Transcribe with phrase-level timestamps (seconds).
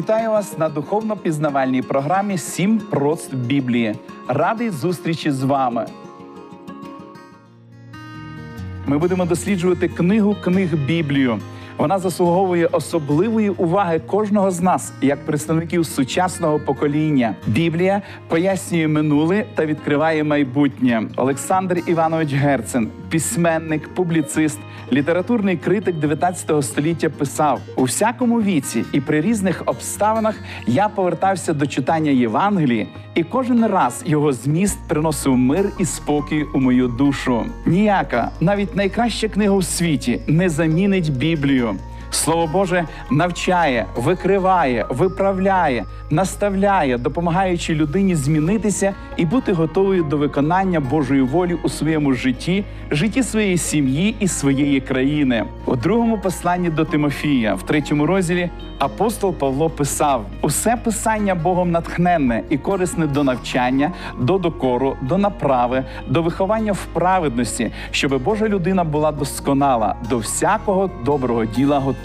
[0.00, 3.94] Вітаю вас на духовно-пізнавальній програмі Сім прост Біблії.
[4.28, 5.86] Радий зустрічі з вами.
[8.86, 11.40] Ми будемо досліджувати книгу книг Біблію.
[11.80, 17.34] Вона заслуговує особливої уваги кожного з нас, як представників сучасного покоління.
[17.46, 21.02] Біблія пояснює минуле та відкриває майбутнє.
[21.16, 24.58] Олександр Іванович Герцен, письменник, публіцист,
[24.92, 30.34] літературний критик 19 століття, писав: у всякому віці і при різних обставинах
[30.66, 36.60] я повертався до читання Євангелії, і кожен раз його зміст приносив мир і спокій у
[36.60, 37.44] мою душу.
[37.66, 41.69] Ніяка, навіть найкраща книга у світі не замінить Біблію.
[42.10, 51.22] Слово Боже навчає, викриває, виправляє, наставляє, допомагаючи людині змінитися і бути готовою до виконання Божої
[51.22, 55.44] волі у своєму житті, житті своєї сім'ї і своєї країни.
[55.66, 62.42] У другому посланні до Тимофія, в третьому розділі, апостол Павло писав: усе писання Богом натхненне
[62.50, 68.84] і корисне до навчання, до докору, до направи, до виховання в праведності, щоб Божа людина
[68.84, 71.99] була досконала, до всякого доброго діла готова.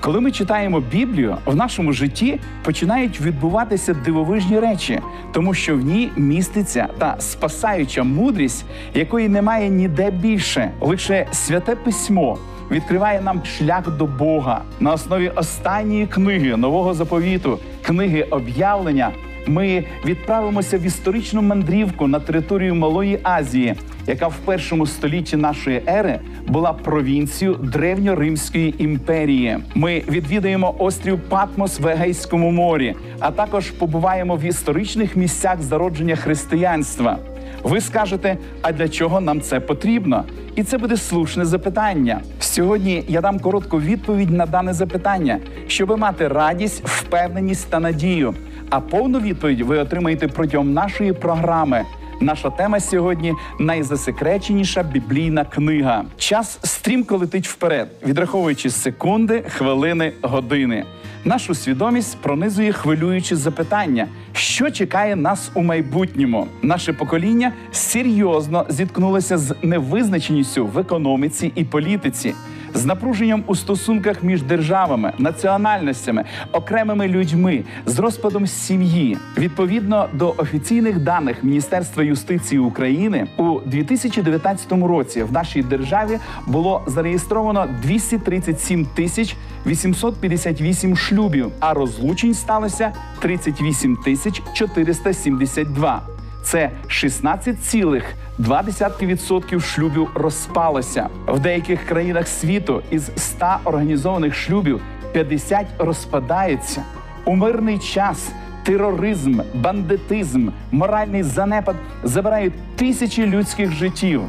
[0.00, 5.00] Коли ми читаємо Біблію, в нашому житті починають відбуватися дивовижні речі,
[5.32, 12.38] тому що в ній міститься та спасаюча мудрість, якої немає ніде більше, лише святе письмо.
[12.70, 19.10] Відкриває нам шлях до Бога на основі останньої книги нового заповіту, книги об'явлення.
[19.46, 23.74] Ми відправимося в історичну мандрівку на територію Малої Азії,
[24.06, 29.58] яка в першому столітті нашої ери була провінцією древньоримської імперії.
[29.74, 37.18] Ми відвідаємо острів Патмос в Егейському морі, а також побуваємо в історичних місцях зародження християнства.
[37.62, 40.24] Ви скажете, а для чого нам це потрібно?
[40.56, 42.20] І це буде слушне запитання.
[42.40, 48.34] Сьогодні я дам коротку відповідь на дане запитання, щоб мати радість, впевненість та надію.
[48.70, 51.84] А повну відповідь ви отримаєте протягом нашої програми.
[52.20, 56.04] Наша тема сьогодні найзасекреченіша біблійна книга.
[56.16, 60.84] Час стрімко летить вперед, відраховуючи секунди, хвилини, години.
[61.24, 66.46] Нашу свідомість пронизує хвилюючі запитання, що чекає нас у майбутньому.
[66.62, 72.34] Наше покоління серйозно зіткнулося з невизначеністю в економіці і політиці,
[72.74, 79.18] з напруженням у стосунках між державами, національностями, окремими людьми, з розпадом сім'ї.
[79.38, 87.66] Відповідно до офіційних даних Міністерства юстиції України у 2019 році в нашій державі було зареєстровано
[87.82, 89.36] 237 тисяч
[89.66, 96.13] 858 шлюбів, а розлучень сталося 38 тисяч 472.
[96.44, 102.82] Це 16,2% шлюбів розпалося в деяких країнах світу.
[102.90, 104.80] Із 100 організованих шлюбів
[105.12, 106.82] 50 розпадається.
[107.24, 108.32] у мирний час.
[108.64, 114.22] Тероризм, бандитизм, моральний занепад забирають тисячі людських життів.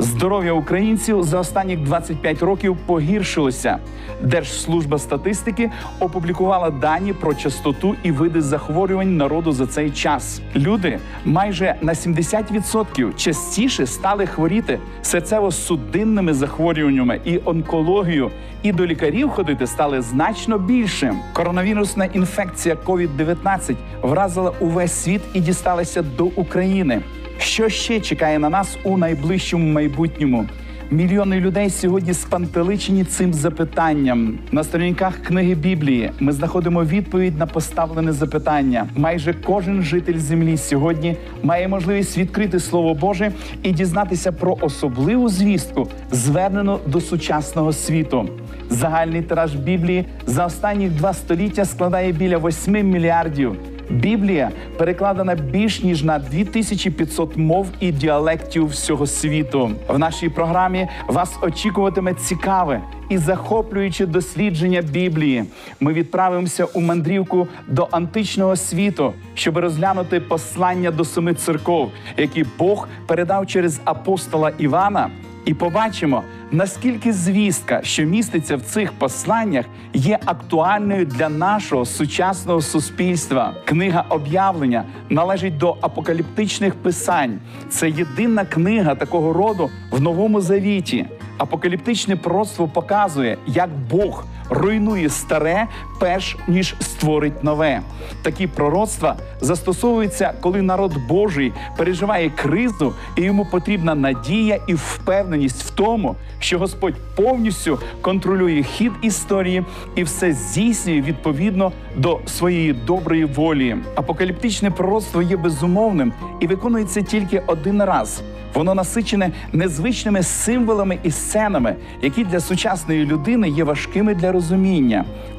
[0.00, 3.78] Здоров'я українців за останні 25 років погіршилося.
[4.22, 10.40] Держслужба статистики опублікувала дані про частоту і види захворювань народу за цей час.
[10.56, 18.30] Люди майже на 70% частіше стали хворіти серцево-судинними захворюваннями і онкологію,
[18.62, 21.14] і до лікарів ходити стали значно більше.
[21.32, 27.02] Коронавірусна інфекція COVID-19 вразила увесь світ і дісталася до України.
[27.40, 30.46] Що ще чекає на нас у найближчому майбутньому?
[30.90, 34.38] Мільйони людей сьогодні спантеличені цим запитанням.
[34.52, 38.86] На сторінках книги Біблії ми знаходимо відповідь на поставлене запитання.
[38.96, 45.88] Майже кожен житель землі сьогодні має можливість відкрити слово Боже і дізнатися про особливу звістку,
[46.10, 48.28] звернену до сучасного світу.
[48.70, 53.56] Загальний тираж Біблії за останні два століття складає біля 8 мільярдів.
[53.90, 59.70] Біблія перекладена більш ніж на 2500 мов і діалектів всього світу.
[59.88, 65.44] В нашій програмі вас очікуватиме цікаве і захоплююче дослідження Біблії.
[65.80, 72.88] Ми відправимося у мандрівку до античного світу, щоб розглянути послання до семи церков, які Бог
[73.06, 75.10] передав через апостола Івана.
[75.44, 83.54] І побачимо, наскільки звістка, що міститься в цих посланнях, є актуальною для нашого сучасного суспільства.
[83.64, 87.38] Книга об'явлення належить до апокаліптичних писань.
[87.68, 91.06] Це єдина книга такого роду в новому завіті.
[91.38, 95.66] Апокаліптичне пророцтво показує, як Бог руйнує старе
[95.98, 97.80] перш ніж створить нове.
[98.22, 105.70] Такі пророцтва застосовуються, коли народ Божий переживає кризу, і йому потрібна надія і впевненість в
[105.70, 109.64] тому, що Господь повністю контролює хід історії
[109.94, 113.76] і все здійснює відповідно до своєї доброї волі.
[113.94, 118.22] Апокаліптичне пророцтво є безумовним і виконується тільки один раз.
[118.54, 124.39] Воно насичене незвичними символами і сценами, які для сучасної людини є важкими для розуміння.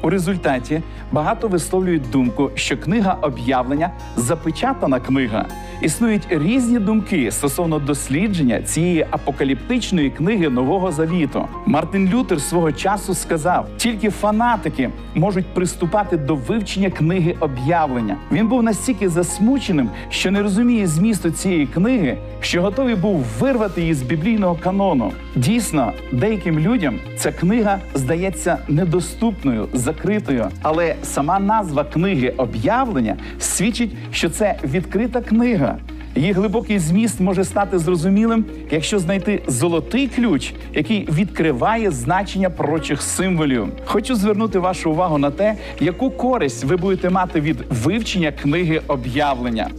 [0.02, 0.82] У результаті
[1.12, 5.46] багато висловлюють думку, що книга об'явлення запечатана книга.
[5.82, 11.48] Існують різні думки стосовно дослідження цієї апокаліптичної книги Нового Завіту.
[11.66, 18.16] Мартин Лютер свого часу сказав: тільки фанатики можуть приступати до вивчення книги об'явлення.
[18.32, 23.94] Він був настільки засмученим, що не розуміє змісту цієї книги, що готовий був вирвати її
[23.94, 25.12] з біблійного канону.
[25.36, 28.58] Дійсно, деяким людям ця книга здається
[28.92, 35.76] недоступною, закритою, але сама назва книги об'явлення свідчить, що це відкрита книга.
[36.16, 43.66] Її глибокий зміст може стати зрозумілим, якщо знайти золотий ключ, який відкриває значення пророчих символів.
[43.84, 49.70] Хочу звернути вашу увагу на те, яку користь ви будете мати від вивчення книги об'явлення.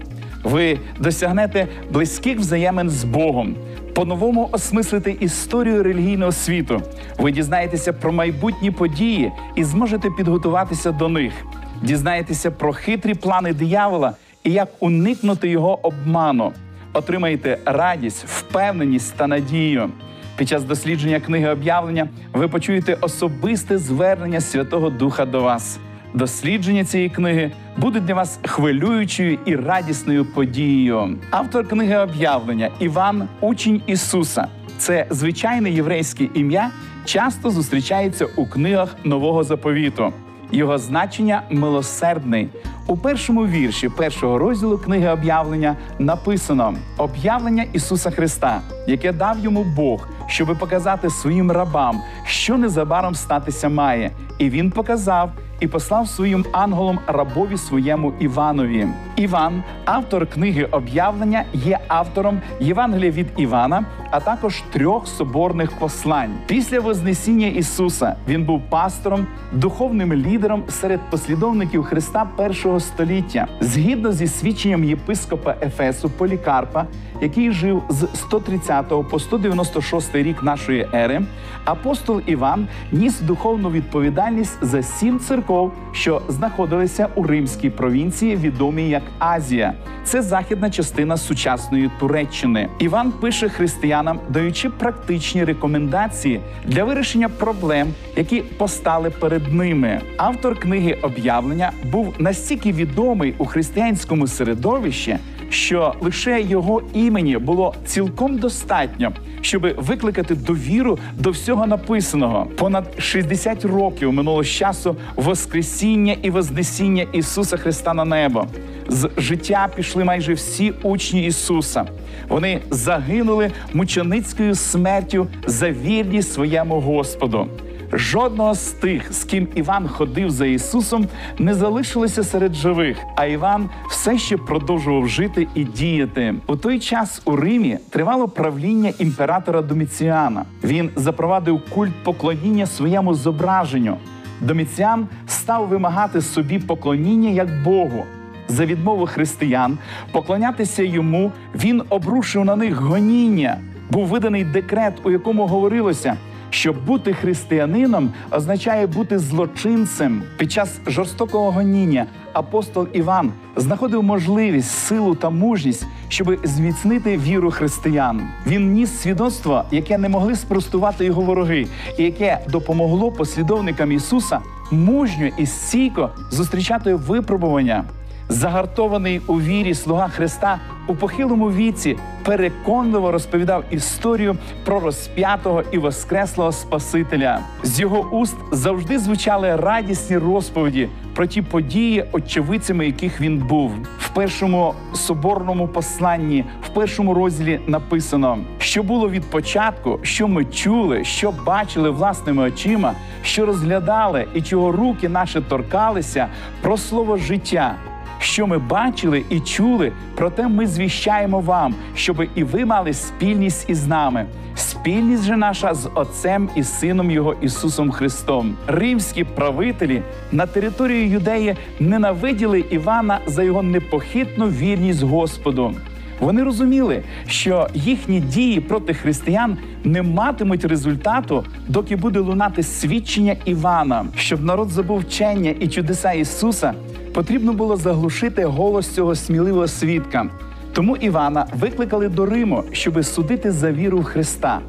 [0.43, 3.55] Ви досягнете близьких взаємин з Богом,
[3.93, 6.81] по-новому осмислите історію релігійного світу.
[7.17, 11.33] Ви дізнаєтеся про майбутні події і зможете підготуватися до них.
[11.81, 14.13] Дізнаєтеся про хитрі плани диявола
[14.43, 16.51] і як уникнути його обману.
[16.93, 19.89] Отримаєте радість, впевненість та надію.
[20.37, 25.79] Під час дослідження книги об'явлення ви почуєте особисте звернення Святого Духа до вас.
[26.13, 31.17] Дослідження цієї книги буде для вас хвилюючою і радісною подією.
[31.31, 34.47] Автор книги об'явлення Іван, учень Ісуса.
[34.77, 36.71] Це звичайне єврейське ім'я,
[37.05, 40.13] часто зустрічається у книгах Нового заповіту.
[40.51, 42.49] Його значення милосердний.
[42.87, 50.07] У першому вірші першого розділу книги об'явлення написано об'явлення Ісуса Христа, яке дав йому Бог,
[50.27, 54.11] щоби показати своїм рабам, що незабаром статися має.
[54.37, 58.87] І він показав і послав своїм ангелом рабові своєму Іванові.
[59.15, 66.31] Іван, автор книги об'явлення, є автором Євангелія від Івана, а також трьох соборних послань.
[66.45, 74.27] Після Вознесіння Ісуса він був пастором, духовним лідером серед послідовників Христа першого століття, згідно зі
[74.27, 76.85] свідченням єпископа Ефесу Полікарпа,
[77.21, 81.21] який жив з 130 по 196 рік нашої ери.
[81.65, 89.03] Апостол Іван ніс духовну відповідальність за сім церков, що знаходилися у римській провінції, відомій як
[89.19, 89.73] Азія.
[90.03, 92.69] Це західна частина сучасної Туреччини.
[92.79, 100.01] Іван пише християнам, даючи практичні рекомендації для вирішення проблем, які постали перед ними.
[100.17, 105.17] Автор книги об'явлення був настільки відомий у християнському середовищі,
[105.49, 109.11] що лише його імені було цілком достатньо,
[109.41, 112.47] щоб викликати довіру до всього написаного.
[112.57, 118.47] Понад 60 років минуло з часу Воскресіння і Вознесіння Ісуса Христа на небо.
[118.89, 121.85] З життя пішли майже всі учні Ісуса.
[122.29, 127.47] Вони загинули мученицькою смертю за вірність своєму Господу.
[127.93, 131.07] Жодного з тих, з ким Іван ходив за Ісусом,
[131.39, 132.97] не залишилося серед живих.
[133.15, 136.35] А Іван все ще продовжував жити і діяти.
[136.47, 140.45] У той час у Римі тривало правління імператора Доміціана.
[140.63, 143.97] Він запровадив культ поклоніння своєму зображенню.
[144.41, 148.05] Доміціан став вимагати собі поклоніння як Богу.
[148.47, 149.77] За відмову християн
[150.11, 153.57] поклонятися йому він обрушив на них гоніння.
[153.91, 156.17] Був виданий декрет, у якому говорилося,
[156.49, 160.23] що бути християнином означає бути злочинцем.
[160.37, 168.21] Під час жорстокого гоніння апостол Іван знаходив можливість, силу та мужність, щоб зміцнити віру християн.
[168.47, 174.39] Він ніс свідоцтво, яке не могли спростувати його вороги, і яке допомогло послідовникам Ісуса
[174.71, 177.83] мужньо і стійко зустрічати випробування.
[178.29, 186.51] Загартований у вірі слуга Христа у похилому віці переконливо розповідав історію про розп'ятого і воскреслого
[186.51, 187.39] Спасителя.
[187.63, 193.71] З його уст завжди звучали радісні розповіді про ті події, очевидцями яких він був.
[193.99, 201.03] В першому соборному посланні, в першому розділі написано, що було від початку, що ми чули,
[201.03, 206.27] що бачили власними очима, що розглядали і чого руки наші торкалися
[206.61, 207.75] про слово життя
[208.23, 213.87] що ми бачили і чули, проте ми звіщаємо вам, щоб і ви мали спільність із
[213.87, 214.25] нами.
[214.55, 218.55] Спільність же наша з Отцем і Сином Його Ісусом Христом.
[218.67, 220.01] Римські правителі
[220.31, 225.73] на території Юдеї ненавиділи Івана за його непохитну вірність Господу.
[226.19, 234.05] Вони розуміли, що їхні дії проти християн не матимуть результату, доки буде лунати свідчення Івана,
[234.17, 236.73] щоб народ забув вчення і чудеса Ісуса.
[237.13, 240.25] Потрібно було заглушити голос цього сміливого свідка.
[240.73, 244.59] Тому Івана викликали до Риму, щоби судити за віру в Христа.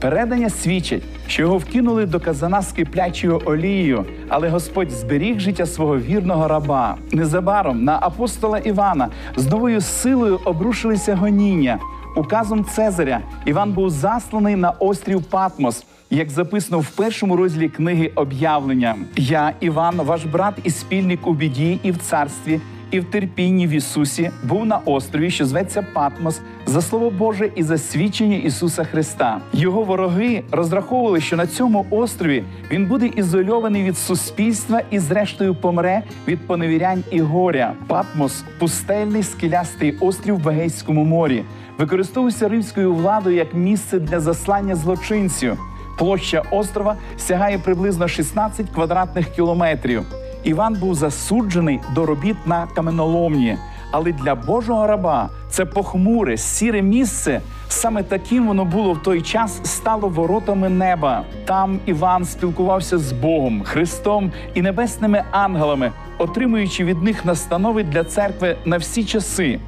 [0.00, 5.98] Передання свідчать, що його вкинули до казана з киплячою олією, але Господь зберіг життя свого
[5.98, 6.96] вірного раба.
[7.12, 11.78] Незабаром на апостола Івана з новою силою обрушилися гоніння.
[12.16, 15.84] Указом Цезаря Іван був засланий на острів Патмос.
[16.10, 21.78] Як записано в першому розділі книги об'явлення, я, Іван, ваш брат і спільник у біді
[21.82, 26.82] і в царстві, і в терпінні в Ісусі був на острові, що зветься Патмос, за
[26.82, 29.40] слово Боже і за свідчення Ісуса Христа.
[29.52, 36.02] Його вороги розраховували, що на цьому острові він буде ізольований від суспільства і, зрештою, помре
[36.28, 37.72] від поневірянь і горя.
[37.86, 41.44] Патмос пустельний скелястий острів в Егейському морі,
[41.78, 45.58] використовувався римською владою як місце для заслання злочинців.
[45.98, 50.02] Площа острова сягає приблизно 16 квадратних кілометрів.
[50.44, 53.56] Іван був засуджений до робіт на каменоломні.
[53.90, 57.40] Але для Божого раба це похмуре, сіре місце.
[57.68, 61.24] Саме таким воно було в той час, стало воротами неба.
[61.44, 68.56] Там Іван спілкувався з Богом, Христом і небесними ангелами, отримуючи від них настанови для церкви
[68.64, 69.60] на всі часи.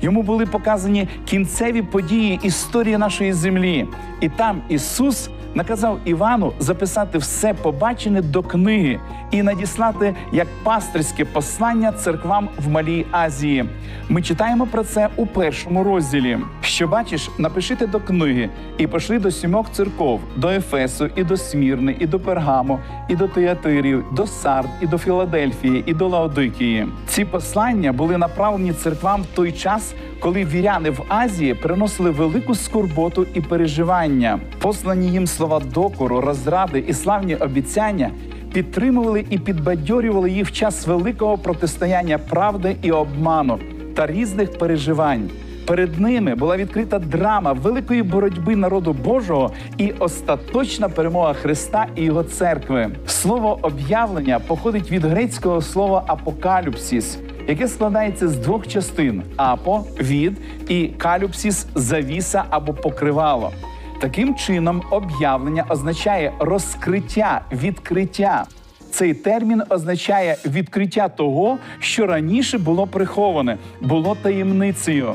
[0.00, 3.86] Йому були показані кінцеві події історії нашої землі,
[4.20, 11.92] і там Ісус наказав Івану записати все побачене до книги і надіслати як пастирське послання
[11.92, 13.64] церквам в Малій Азії.
[14.08, 16.38] Ми читаємо про це у першому розділі.
[16.60, 21.96] Що бачиш, напишите до книги і пошли до сімох церков, до Ефесу, і до Смірни,
[21.98, 22.78] і до Пергаму,
[23.08, 26.88] і до Театирів, до Сард, і до Філадельфії, і до Лаодикії.
[27.06, 33.26] Ці послання були направлені церквам в той час, коли віряни в Азії приносили велику скорботу
[33.34, 34.40] і переживання.
[34.58, 38.10] Послані їм слова докору, розради і славні обіцяння
[38.52, 43.58] підтримували і підбадьорювали їх в час великого протистояння правди і обману
[43.94, 45.30] та різних переживань.
[45.66, 52.22] Перед ними була відкрита драма великої боротьби народу Божого і остаточна перемога Христа і його
[52.24, 52.90] церкви.
[53.06, 57.18] Слово об'явлення походить від грецького слова апокалюпсіс,
[57.48, 63.52] яке складається з двох частин: апо від і калюпсіс завіса або покривало.
[64.00, 68.44] Таким чином, об'явлення означає розкриття, відкриття.
[68.90, 75.14] Цей термін означає відкриття того, що раніше було приховане, було таємницею.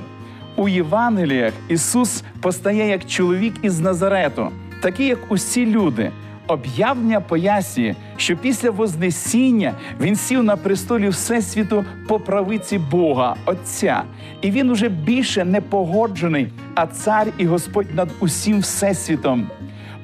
[0.55, 6.11] У Євангеліях Ісус постає як чоловік із Назарету, такий, як усі люди.
[6.47, 14.03] Об'явлення пояснює, що після Вознесіння він сів на престолі Всесвіту по правиці Бога, Отця,
[14.41, 19.47] і він уже більше не погоджений, а цар і Господь над усім всесвітом.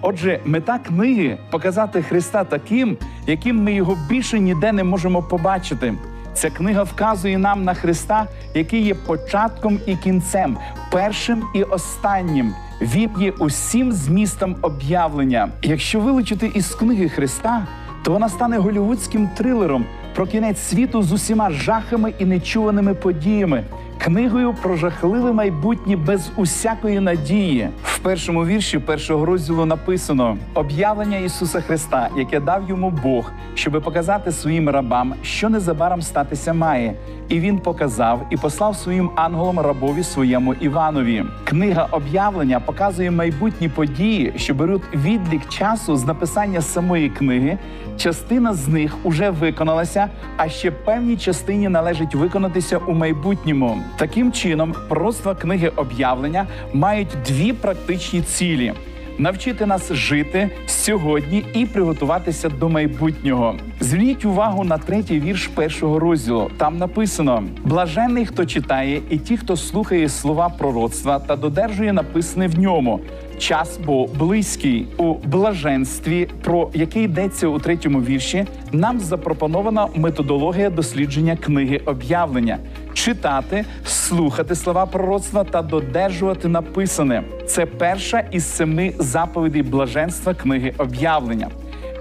[0.02, 2.98] Отже, мета книги показати Христа таким,
[3.28, 5.94] яким ми його більше ніде не можемо побачити.
[6.34, 10.58] Ця книга вказує нам на Христа, який є початком і кінцем,
[10.92, 12.54] першим і останнім.
[12.84, 15.50] Він є усім змістом об'явлення.
[15.62, 17.68] Якщо вилучити із книги Христа,
[18.04, 23.64] то вона стане голівудським трилером про кінець світу з усіма жахами і нечуваними подіями,
[23.98, 27.70] книгою про жахливе майбутнє без усякої надії.
[27.84, 34.32] В першому вірші першого розділу написано об'явлення Ісуса Христа, яке дав йому Бог, щоби показати
[34.32, 36.94] своїм рабам, що незабаром статися має.
[37.30, 41.24] І він показав і послав своїм ангелам рабові своєму Іванові.
[41.44, 47.58] Книга об'явлення показує майбутні події, що беруть відлік часу з написання самої книги.
[47.98, 50.03] Частина з них уже виконалася,
[50.38, 53.84] а ще певній частині належить виконатися у майбутньому.
[53.98, 58.74] Таким чином, пророцтва книги об'явлення мають дві практичні цілі.
[59.18, 63.56] Навчити нас жити сьогодні і приготуватися до майбутнього.
[63.80, 66.50] Зверніть увагу на третій вірш першого розділу.
[66.58, 72.60] Там написано: блаженний, хто читає, і ті, хто слухає слова пророцтва та додержує написане в
[72.60, 73.00] ньому.
[73.38, 81.36] Час бо близький у блаженстві, про яке йдеться у третьому вірші, нам запропонована методологія дослідження
[81.36, 82.58] книги об'явлення.
[82.94, 87.24] Читати, слухати слова пророцтва та додержувати написане.
[87.48, 91.50] Це перша із семи заповідей блаженства книги об'явлення.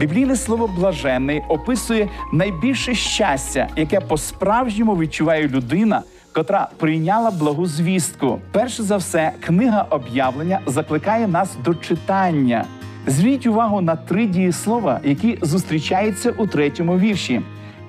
[0.01, 8.39] Біблійне слово блаженний описує найбільше щастя, яке по-справжньому відчуває людина, котра прийняла благу звістку.
[8.53, 12.65] Перше за все, книга об'явлення закликає нас до читання.
[13.07, 17.41] Зверніть увагу на три дієслова, які зустрічаються у третьому вірші.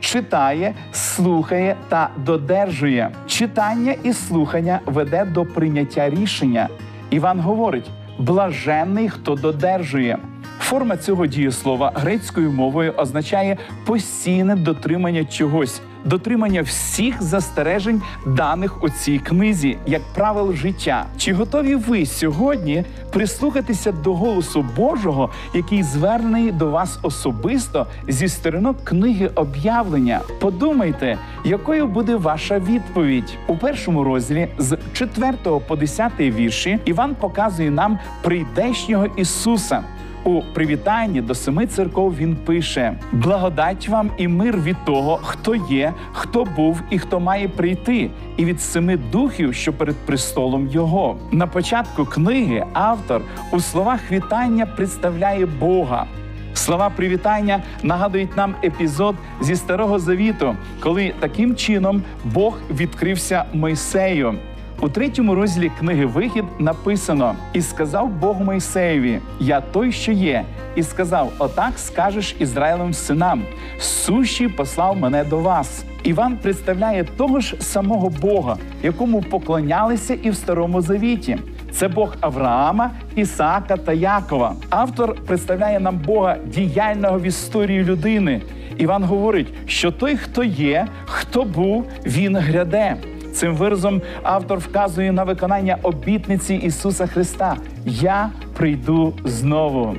[0.03, 3.11] Читає, слухає та додержує.
[3.27, 6.69] Читання і слухання веде до прийняття рішення.
[7.09, 10.17] Іван говорить: блаженний, хто додержує.
[10.59, 19.19] Форма цього дієслова грецькою мовою означає постійне дотримання чогось, дотримання всіх застережень, даних у цій
[19.19, 21.05] книзі, як правил життя.
[21.17, 28.83] Чи готові ви сьогодні прислухатися до голосу Божого, який звернений до вас особисто зі сторінок
[28.83, 30.21] книги об'явлення?
[30.39, 35.33] Подумайте, якою буде ваша відповідь у першому розділі з 4
[35.67, 36.79] по 10 вірші.
[36.85, 39.83] Іван показує нам прийдешнього Ісуса.
[40.25, 45.93] У привітанні до семи церков він пише: благодать вам і мир від того, хто є,
[46.11, 51.17] хто був і хто має прийти, і від семи духів, що перед престолом його.
[51.31, 56.05] На початку книги автор у словах вітання представляє Бога.
[56.53, 64.35] Слова привітання нагадують нам епізод зі старого завіту, коли таким чином Бог відкрився Мойсею.
[64.81, 70.83] У третьому розділі книги Вихід написано: І сказав Бог Мойсеєві: Я той, що є, і
[70.83, 73.43] сказав: Отак скажеш Ізраїлем синам:
[73.79, 75.85] сущий послав мене до вас.
[76.03, 81.37] Іван представляє того ж самого Бога, якому поклонялися і в старому завіті.
[81.71, 84.55] Це Бог Авраама, Ісаака та Якова.
[84.69, 88.41] Автор представляє нам Бога діяльного в історії людини.
[88.77, 92.95] Іван говорить, що той, хто є, хто був, він гряде.
[93.33, 99.95] Цим виразом автор вказує на виконання обітниці Ісуса Христа: Я прийду знову.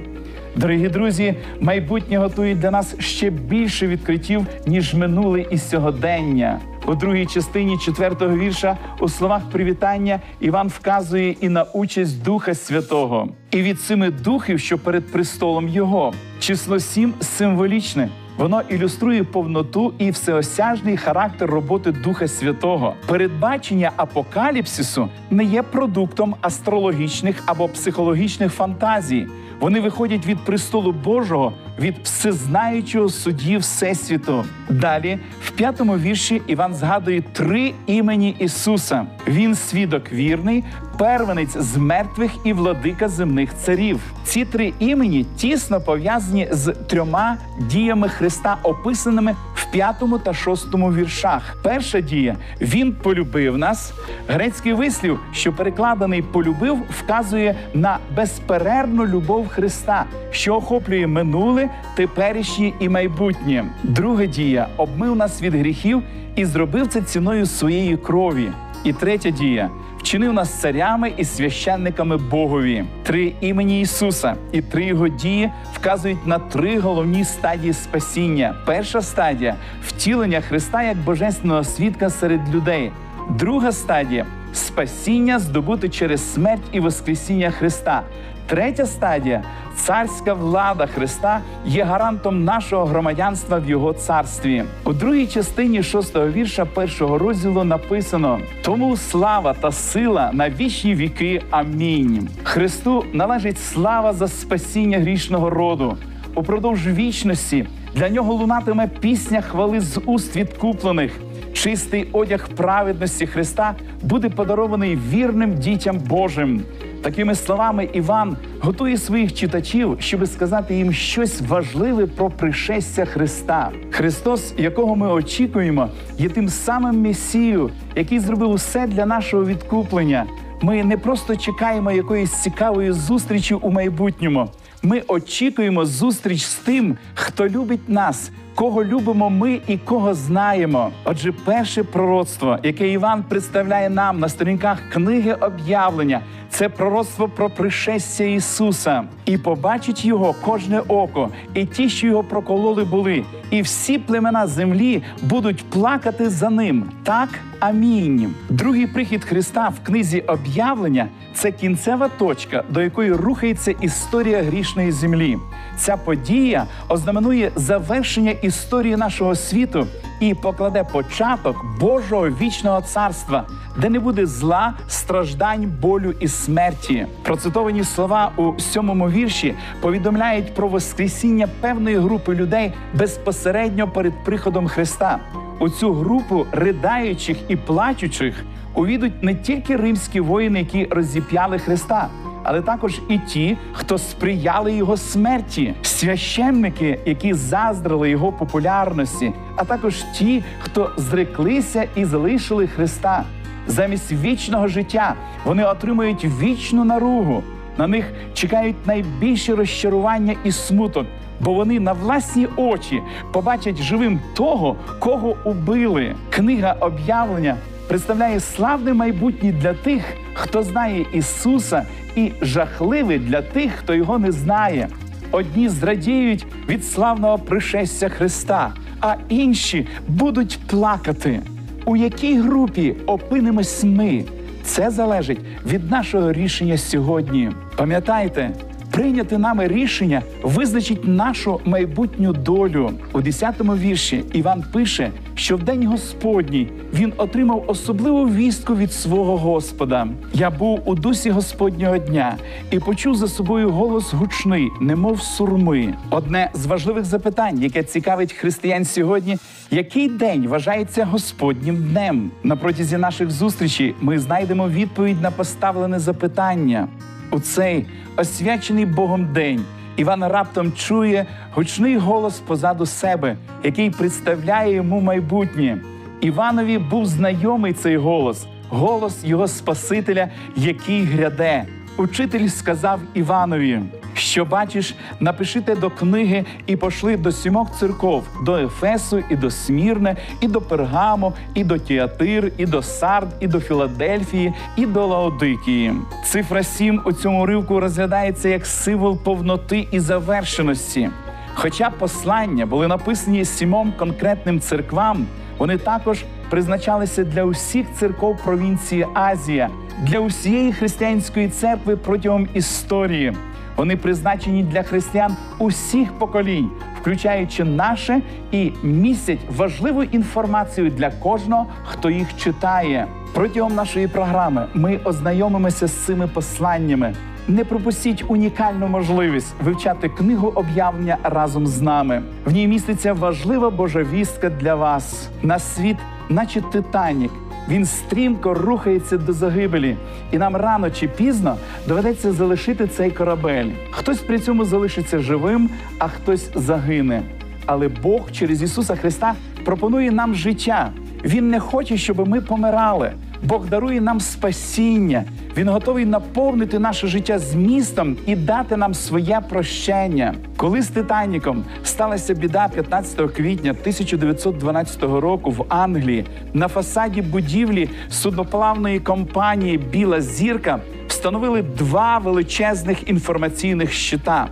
[0.57, 6.61] Дорогі друзі, майбутнє готує для нас ще більше відкриттів, ніж минуле і сьогодення.
[6.87, 13.29] У другій частині четвертого вірша у словах привітання Іван вказує і на участь Духа Святого,
[13.50, 16.12] і від семи духів, що перед престолом Його.
[16.41, 18.09] Число сім символічне.
[18.37, 22.95] Воно ілюструє повноту і всеосяжний характер роботи Духа Святого.
[23.07, 29.26] Передбачення апокаліпсису не є продуктом астрологічних або психологічних фантазій.
[29.61, 34.45] Вони виходять від престолу Божого, від всезнаючого судді Всесвіту.
[34.71, 35.19] Далі,
[35.56, 39.06] п'ятому вірші, Іван згадує три імені Ісуса.
[39.26, 40.64] Він свідок вірний,
[40.99, 44.00] первенець з мертвих і владика земних царів.
[44.25, 47.36] Ці три імені тісно пов'язані з трьома
[47.71, 49.36] діями Христа, описаними
[49.75, 51.56] п'ятому та шостому віршах.
[51.63, 53.93] Перша дія він полюбив нас.
[54.28, 62.89] Грецький вислів, що перекладений полюбив, вказує на безперервну любов Христа, що охоплює минуле, теперішнє і
[62.89, 63.65] майбутнє.
[63.82, 66.02] Друга дія обмив нас від гріхів
[66.37, 68.50] і зробив це ціною своєї крові.
[68.84, 69.71] І третя дія
[70.04, 72.84] вчинив нас царями і священниками Богові.
[73.02, 78.54] Три імені Ісуса і три його дії вказують на три головні стадії спасіння.
[78.67, 82.93] Перша стадія втілення Христа як божественного свідка серед людей.
[83.30, 88.02] Друга стадія спасіння здобути через смерть і Воскресіння Христа.
[88.47, 89.43] Третя стадія
[89.75, 94.65] царська влада Христа є гарантом нашого громадянства в Його царстві.
[94.85, 101.43] У другій частині шостого вірша першого розділу написано: тому слава та сила на вічні віки.
[101.50, 102.28] Амінь.
[102.43, 105.97] Христу належить слава за спасіння грішного роду.
[106.35, 111.13] Упродовж вічності для нього лунатиме пісня хвали з уст відкуплених.
[111.52, 116.63] Чистий одяг праведності Христа буде подарований вірним дітям Божим.
[117.04, 123.71] Такими словами Іван готує своїх читачів, щоб сказати їм щось важливе про пришестя Христа.
[123.90, 125.88] Христос, якого ми очікуємо,
[126.19, 130.26] є тим самим Месією, який зробив усе для нашого відкуплення.
[130.62, 134.49] Ми не просто чекаємо якоїсь цікавої зустрічі у майбутньому.
[134.82, 140.90] Ми очікуємо зустріч з тим, хто любить нас, кого любимо ми і кого знаємо.
[141.04, 146.21] Отже, перше пророцтво, яке Іван представляє нам на сторінках книги об'явлення,
[146.54, 152.84] це пророцтво про пришестя Ісуса, і побачить його кожне око, і ті, що його прокололи,
[152.84, 156.84] були, і всі племена землі будуть плакати за ним.
[157.02, 157.28] Так,
[157.60, 158.34] амінь.
[158.49, 165.36] Другий прихід Христа в книзі об'явлення це кінцева точка, до якої рухається історія грішної землі.
[165.76, 169.86] Ця подія ознаменує завершення історії нашого світу
[170.28, 173.45] і покладе початок Божого вічного царства,
[173.78, 177.06] де не буде зла, страждань, болю і смерті.
[177.23, 185.19] Процитовані слова у сьомому вірші повідомляють про воскресіння певної групи людей безпосередньо перед приходом Христа.
[185.58, 192.08] У цю групу ридаючих і плачучих увійдуть не тільки римські воїни, які розіп'яли Христа
[192.45, 200.04] але також і ті, хто сприяли його смерті, священники, які заздрили його популярності, а також
[200.15, 203.25] ті, хто зреклися і залишили Христа.
[203.67, 207.43] Замість вічного життя вони отримують вічну наругу.
[207.78, 211.07] На них чекають найбільші розчарування і смуток,
[211.41, 213.02] бо вони на власні очі
[213.33, 216.15] побачать живим того, кого убили.
[216.30, 217.57] Книга об'явлення
[217.89, 220.04] представляє славне майбутнє для тих,
[220.35, 224.89] хто знає Ісуса, і жахливе для тих, хто його не знає.
[225.31, 231.41] Одні зрадіють від славного пришестя Христа, а інші будуть плакати.
[231.85, 234.25] У якій групі опинимось ми?
[234.65, 237.50] Це залежить від нашого рішення сьогодні.
[237.77, 238.53] Пам'ятайте,
[238.95, 242.91] Прийняти нами рішення визначить нашу майбутню долю.
[243.13, 249.36] У 10-му вірші Іван пише, що в день Господній він отримав особливу вістку від свого
[249.36, 250.08] Господа.
[250.34, 252.36] Я був у дусі Господнього дня
[252.70, 255.94] і почув за собою голос гучний, немов сурми.
[256.10, 259.38] Одне з важливих запитань, яке цікавить християн сьогодні,
[259.70, 262.30] який день вважається Господнім днем.
[262.42, 266.88] На протязі наших зустрічей ми знайдемо відповідь на поставлене запитання
[267.30, 269.64] у цей освячений Богом день.
[269.97, 275.78] Іван раптом чує гучний голос позаду себе, який представляє йому майбутнє.
[276.21, 281.65] Іванові був знайомий цей голос, голос його Спасителя, який гряде.
[281.97, 283.80] Учитель сказав Іванові:
[284.15, 290.17] що бачиш, напишите до книги і пошли до сімох церков: до Ефесу, і до Смірне,
[290.41, 295.95] і до Пергамо, і до Тіатир, і до Сард, і до Філадельфії, і до Лаодикії.
[296.25, 301.11] Цифра сім у цьому ривку розглядається як символ повноти і завершеності.
[301.54, 305.26] Хоча послання були написані сімом конкретним церквам,
[305.59, 309.71] вони також призначалися для усіх церков провінції Азія,
[310.02, 313.33] для усієї християнської церкви протягом історії.
[313.76, 318.21] Вони призначені для християн усіх поколінь, включаючи наше,
[318.52, 323.07] і містять важливу інформацію для кожного, хто їх читає.
[323.35, 327.15] Протягом нашої програми ми ознайомимося з цими посланнями.
[327.49, 332.23] Не пропустіть унікальну можливість вивчати книгу об'явлення разом з нами.
[332.45, 335.97] В ній міститься важлива Божа вістка для вас на світ,
[336.28, 337.30] наче Титанік.
[337.69, 339.97] Він стрімко рухається до загибелі,
[340.32, 341.56] і нам рано чи пізно
[341.89, 343.71] доведеться залишити цей корабель.
[343.91, 347.23] Хтось при цьому залишиться живим, а хтось загине.
[347.67, 349.34] Але Бог через Ісуса Христа
[349.65, 350.91] пропонує нам життя.
[351.25, 353.13] Він не хоче, щоб ми помирали.
[353.43, 355.25] Бог дарує нам спасіння.
[355.56, 360.34] Він готовий наповнити наше життя змістом і дати нам своє прощення.
[360.56, 369.00] Коли з Титаніком сталася біда 15 квітня 1912 року в Англії на фасаді будівлі судноплавної
[369.00, 374.49] компанії Біла зірка встановили два величезних інформаційних щита.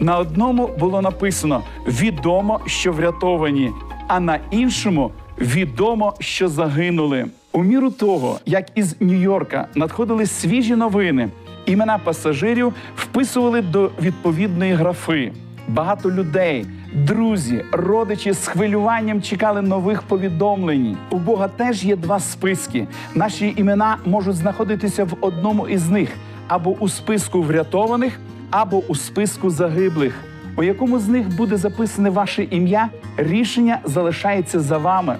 [0.00, 3.70] На одному було написано Відомо, що врятовані,
[4.08, 7.26] а на іншому відомо, що загинули.
[7.56, 11.28] У міру того, як із Нью-Йорка надходили свіжі новини,
[11.66, 15.32] імена пасажирів вписували до відповідної графи.
[15.68, 20.96] Багато людей, друзі, родичі з хвилюванням чекали нових повідомлень.
[21.10, 22.86] У Бога теж є два списки.
[23.14, 26.10] Наші імена можуть знаходитися в одному із них
[26.48, 30.14] або у списку врятованих, або у списку загиблих.
[30.56, 35.16] У якому з них буде записане ваше ім'я, рішення залишається за вами.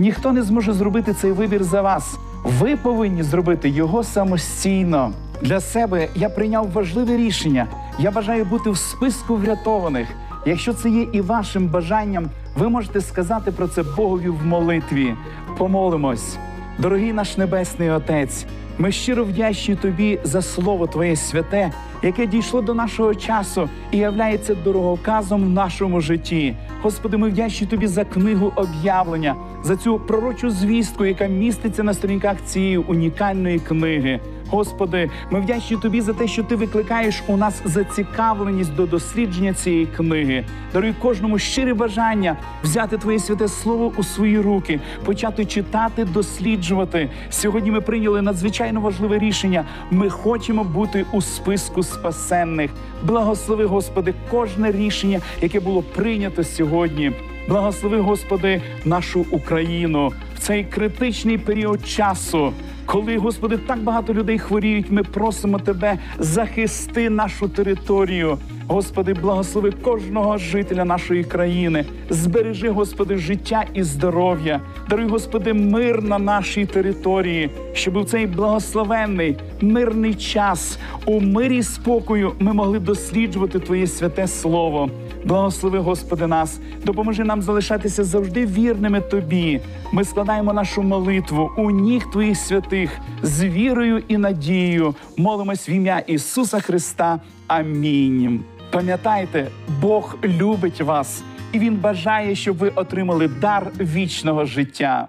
[0.00, 2.18] Ніхто не зможе зробити цей вибір за вас.
[2.44, 5.12] Ви повинні зробити його самостійно.
[5.42, 7.66] Для себе я прийняв важливе рішення.
[7.98, 10.08] Я бажаю бути в списку врятованих.
[10.46, 15.14] Якщо це є і вашим бажанням, ви можете сказати про це Богові в молитві.
[15.58, 16.36] Помолимось,
[16.78, 18.46] дорогий наш небесний Отець.
[18.78, 24.54] Ми щиро вдячні тобі за слово Твоє святе, яке дійшло до нашого часу і являється
[24.54, 26.56] дороговказом в нашому житті.
[26.82, 32.36] Господи, ми вдячні тобі за книгу об'явлення, за цю пророчу звістку, яка міститься на сторінках
[32.46, 34.20] цієї унікальної книги.
[34.50, 39.86] Господи, ми вдячні тобі за те, що ти викликаєш у нас зацікавленість до дослідження цієї
[39.86, 40.44] книги.
[40.72, 47.10] Даруй кожному щире бажання взяти Твоє святе слово у свої руки, почати читати, досліджувати.
[47.30, 49.64] Сьогодні ми прийняли надзвичайно важливе рішення.
[49.90, 52.70] Ми хочемо бути у списку спасенних.
[53.02, 57.12] Благослови, Господи, кожне рішення, яке було прийнято сьогодні.
[57.48, 62.52] Благослови, Господи, нашу Україну цей критичний період часу.
[62.86, 68.38] Коли, Господи, так багато людей хворіють, ми просимо Тебе захисти нашу територію.
[68.66, 71.84] Господи, благослови кожного жителя нашої країни.
[72.10, 74.60] Збережи, Господи, життя і здоров'я.
[74.88, 82.32] Даруй, Господи, мир на нашій території, щоб у цей благословенний мирний час у мирі спокою
[82.38, 84.90] ми могли досліджувати Твоє святе Слово.
[85.24, 89.60] Благослови, Господи, нас, допоможи нам залишатися завжди вірними Тобі.
[89.92, 94.94] Ми складаємо нашу молитву у ніг Твоїх святих з вірою і надією.
[95.16, 97.20] Молимось в ім'я Ісуса Христа.
[97.46, 98.44] Амінь.
[98.70, 99.48] Пам'ятайте,
[99.80, 105.08] Бог любить вас, і Він бажає, щоб ви отримали дар вічного життя.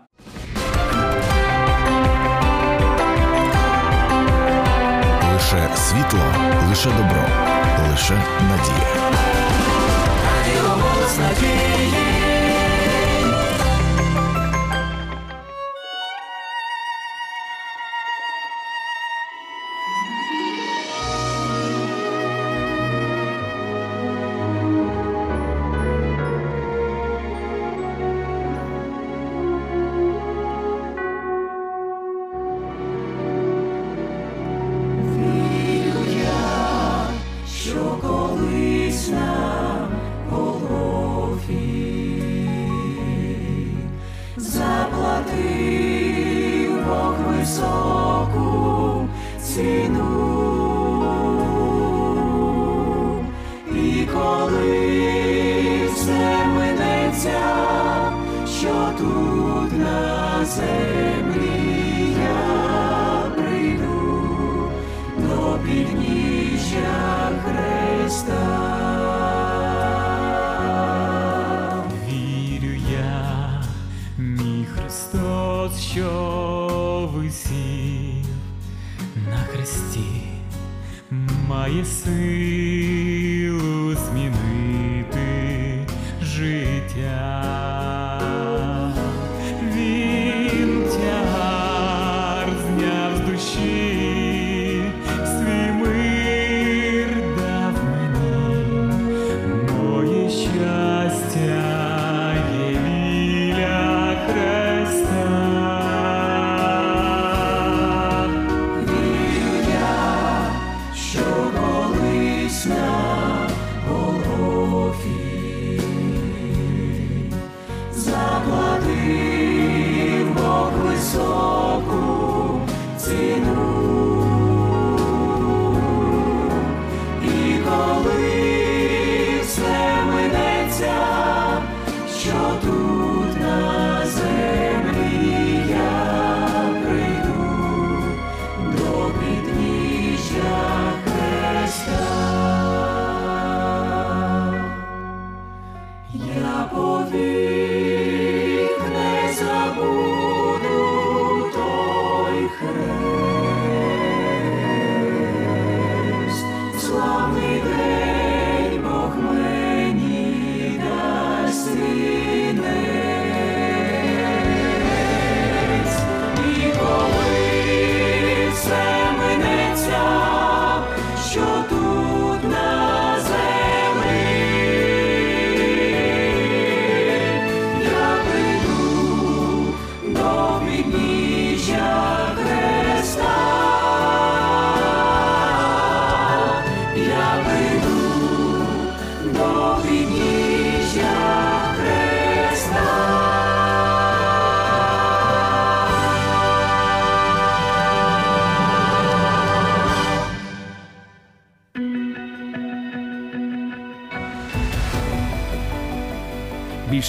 [5.33, 6.19] Лише світло,
[6.69, 7.25] лише добро,
[7.91, 9.11] лише надія.
[11.11, 12.10] Що